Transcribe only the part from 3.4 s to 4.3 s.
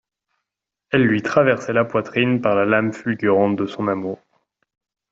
de son amour.